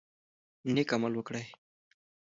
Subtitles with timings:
[0.73, 1.45] نیک عمل وکړئ.